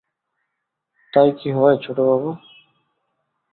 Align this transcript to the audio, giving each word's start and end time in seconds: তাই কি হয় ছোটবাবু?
তাই 1.13 1.29
কি 1.39 1.49
হয় 1.51 1.77
ছোটবাবু? 1.83 2.29